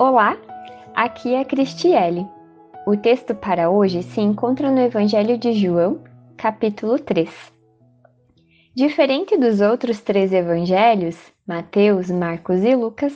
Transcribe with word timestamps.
Olá, 0.00 0.38
aqui 0.94 1.34
é 1.34 1.44
Cristiele. 1.44 2.24
O 2.86 2.96
texto 2.96 3.34
para 3.34 3.68
hoje 3.68 4.04
se 4.04 4.20
encontra 4.20 4.70
no 4.70 4.78
Evangelho 4.78 5.36
de 5.36 5.52
João, 5.52 6.04
capítulo 6.36 7.00
3. 7.00 7.28
Diferente 8.76 9.36
dos 9.36 9.60
outros 9.60 10.00
três 10.00 10.32
evangelhos, 10.32 11.16
Mateus, 11.44 12.12
Marcos 12.12 12.62
e 12.62 12.76
Lucas, 12.76 13.12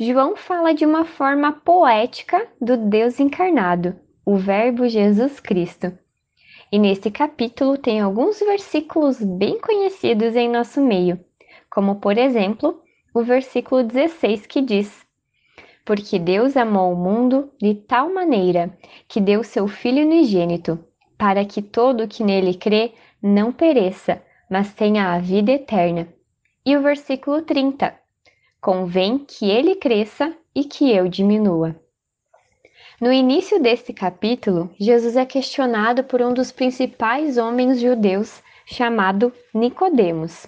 João 0.00 0.34
fala 0.34 0.72
de 0.72 0.86
uma 0.86 1.04
forma 1.04 1.52
poética 1.52 2.48
do 2.58 2.78
Deus 2.78 3.20
encarnado, 3.20 3.94
o 4.24 4.36
Verbo 4.36 4.88
Jesus 4.88 5.38
Cristo. 5.38 5.92
E 6.72 6.78
neste 6.78 7.10
capítulo 7.10 7.76
tem 7.76 8.00
alguns 8.00 8.40
versículos 8.40 9.22
bem 9.22 9.60
conhecidos 9.60 10.34
em 10.34 10.48
nosso 10.48 10.80
meio, 10.80 11.20
como 11.70 11.96
por 11.96 12.16
exemplo, 12.16 12.80
o 13.14 13.22
versículo 13.22 13.82
16 13.82 14.46
que 14.46 14.62
diz: 14.62 15.01
porque 15.84 16.18
Deus 16.18 16.56
amou 16.56 16.92
o 16.92 16.96
mundo 16.96 17.50
de 17.60 17.74
tal 17.74 18.12
maneira 18.12 18.76
que 19.08 19.20
deu 19.20 19.42
seu 19.42 19.66
Filho 19.66 20.04
unigênito, 20.06 20.78
para 21.18 21.44
que 21.44 21.60
todo 21.60 22.08
que 22.08 22.22
nele 22.22 22.54
crê 22.54 22.92
não 23.22 23.52
pereça, 23.52 24.22
mas 24.50 24.72
tenha 24.74 25.12
a 25.12 25.18
vida 25.18 25.52
eterna. 25.52 26.08
E 26.64 26.76
o 26.76 26.82
versículo 26.82 27.42
30: 27.42 27.94
Convém 28.60 29.18
que 29.18 29.50
ele 29.50 29.74
cresça 29.74 30.36
e 30.54 30.64
que 30.64 30.90
eu 30.90 31.08
diminua. 31.08 31.76
No 33.00 33.12
início 33.12 33.60
deste 33.60 33.92
capítulo, 33.92 34.70
Jesus 34.78 35.16
é 35.16 35.26
questionado 35.26 36.04
por 36.04 36.22
um 36.22 36.32
dos 36.32 36.52
principais 36.52 37.36
homens 37.36 37.80
judeus, 37.80 38.40
chamado 38.64 39.32
Nicodemos. 39.52 40.46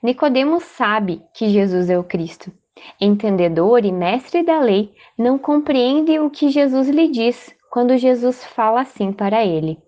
Nicodemos 0.00 0.62
sabe 0.62 1.20
que 1.34 1.48
Jesus 1.48 1.90
é 1.90 1.98
o 1.98 2.04
Cristo 2.04 2.52
entendedor 3.00 3.84
e 3.84 3.92
mestre 3.92 4.42
da 4.42 4.60
lei, 4.60 4.94
não 5.16 5.38
compreende 5.38 6.18
o 6.18 6.30
que 6.30 6.50
Jesus 6.50 6.88
lhe 6.88 7.08
diz 7.08 7.54
quando 7.70 7.96
Jesus 7.96 8.44
fala 8.44 8.80
assim 8.80 9.12
para 9.12 9.44
ele. 9.44 9.78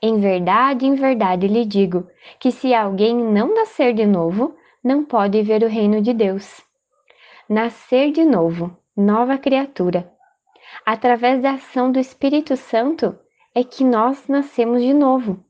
Em 0.00 0.18
verdade, 0.18 0.86
em 0.86 0.94
verdade 0.94 1.46
lhe 1.46 1.64
digo 1.64 2.06
que 2.38 2.50
se 2.50 2.72
alguém 2.72 3.14
não 3.14 3.54
nascer 3.54 3.92
de 3.92 4.06
novo, 4.06 4.54
não 4.82 5.04
pode 5.04 5.42
ver 5.42 5.62
o 5.62 5.68
reino 5.68 6.00
de 6.00 6.12
Deus. 6.14 6.62
Nascer 7.48 8.12
de 8.12 8.24
novo, 8.24 8.76
nova 8.96 9.36
criatura. 9.36 10.10
Através 10.86 11.42
da 11.42 11.52
ação 11.52 11.90
do 11.90 11.98
Espírito 11.98 12.56
Santo 12.56 13.18
é 13.54 13.64
que 13.64 13.84
nós 13.84 14.28
nascemos 14.28 14.82
de 14.82 14.94
novo. 14.94 15.44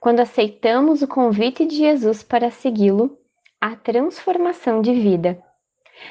Quando 0.00 0.20
aceitamos 0.20 1.02
o 1.02 1.08
convite 1.08 1.64
de 1.64 1.76
Jesus 1.76 2.22
para 2.22 2.50
segui-lo, 2.50 3.18
a 3.60 3.74
transformação 3.74 4.80
de 4.80 4.92
vida. 4.92 5.42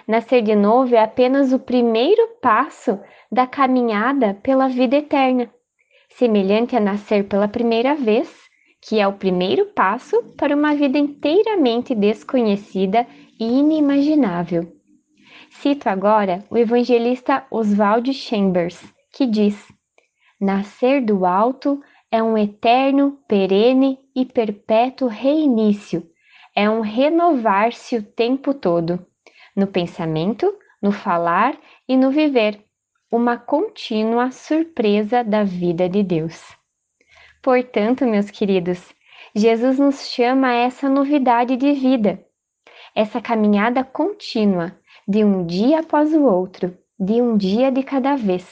Nascer 0.06 0.42
de 0.42 0.56
novo 0.56 0.96
é 0.96 1.02
apenas 1.02 1.54
o 1.54 1.60
primeiro 1.60 2.28
passo 2.42 3.00
da 3.32 3.48
caminhada 3.48 4.34
pela 4.44 4.68
vida 4.68 4.98
eterna, 4.98 5.50
semelhante 6.10 6.76
a 6.76 6.80
nascer 6.80 7.28
pela 7.28 7.48
primeira 7.48 7.96
vez, 7.96 8.30
que 8.82 9.00
é 9.00 9.08
o 9.08 9.14
primeiro 9.14 9.66
passo 9.68 10.22
para 10.38 10.56
uma 10.56 10.76
vida 10.76 10.98
inteiramente 10.98 11.96
desconhecida 11.96 13.08
e 13.40 13.60
inimaginável. 13.60 14.72
Cito 15.50 15.90
agora 15.90 16.44
o 16.50 16.58
evangelista 16.58 17.46
Oswald 17.50 18.14
Chambers, 18.14 18.82
que 19.14 19.26
diz: 19.26 19.68
Nascer 20.40 21.04
do 21.04 21.26
alto 21.26 21.82
é 22.12 22.22
um 22.22 22.38
eterno, 22.38 23.20
perene 23.28 24.00
e 24.16 24.26
perpétuo 24.26 25.08
reinício, 25.08 26.08
é 26.56 26.70
um 26.70 26.82
renovar-se 26.82 27.98
o 27.98 28.04
tempo 28.04 28.54
todo 28.54 29.06
no 29.58 29.66
pensamento, 29.66 30.56
no 30.82 30.92
falar 30.92 31.58
e 31.90 31.98
no 31.98 32.12
viver, 32.12 32.64
uma 33.12 33.38
contínua 33.38 34.30
surpresa 34.30 35.24
da 35.24 35.44
vida 35.44 35.90
de 35.90 36.04
Deus. 36.04 36.56
Portanto, 37.42 38.06
meus 38.06 38.30
queridos, 38.30 38.94
Jesus 39.34 39.80
nos 39.80 40.08
chama 40.10 40.50
a 40.50 40.54
essa 40.54 40.88
novidade 40.88 41.56
de 41.56 41.74
vida, 41.74 42.24
essa 42.96 43.20
caminhada 43.20 43.84
contínua, 43.84 44.78
de 45.08 45.24
um 45.24 45.46
dia 45.46 45.80
após 45.80 46.14
o 46.14 46.24
outro, 46.24 46.78
de 47.00 47.22
um 47.22 47.36
dia 47.36 47.72
de 47.72 47.82
cada 47.82 48.16
vez. 48.16 48.46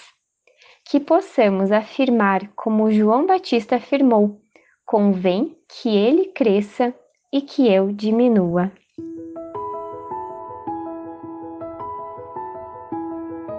Que 0.89 0.99
possamos 0.99 1.72
afirmar, 1.72 2.51
como 2.55 2.91
João 2.91 3.25
Batista 3.25 3.75
afirmou: 3.75 4.39
convém 4.85 5.57
que 5.67 5.89
ele 5.89 6.27
cresça 6.27 6.93
e 7.33 7.41
que 7.41 7.67
eu 7.67 7.91
diminua. 7.91 8.72